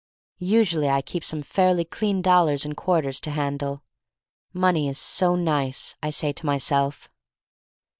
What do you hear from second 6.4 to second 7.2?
myself.